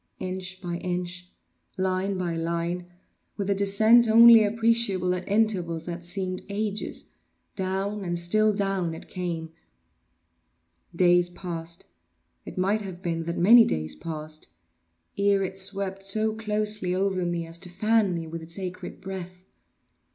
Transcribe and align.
Inch 0.17 0.59
by 0.63 0.77
inch—line 0.77 2.17
by 2.17 2.35
line—with 2.35 3.51
a 3.51 3.53
descent 3.53 4.07
only 4.07 4.43
appreciable 4.43 5.13
at 5.13 5.29
intervals 5.29 5.85
that 5.85 6.03
seemed 6.03 6.41
ages—down 6.49 8.03
and 8.03 8.17
still 8.17 8.51
down 8.51 8.95
it 8.95 9.07
came! 9.07 9.51
Days 10.95 11.29
passed—it 11.29 12.57
might 12.57 12.81
have 12.81 13.03
been 13.03 13.25
that 13.25 13.37
many 13.37 13.63
days 13.63 13.93
passed—ere 13.93 15.43
it 15.43 15.59
swept 15.59 16.01
so 16.01 16.33
closely 16.33 16.95
over 16.95 17.23
me 17.23 17.45
as 17.45 17.59
to 17.59 17.69
fan 17.69 18.15
me 18.15 18.25
with 18.25 18.41
its 18.41 18.57
acrid 18.57 19.01
breath. 19.01 19.43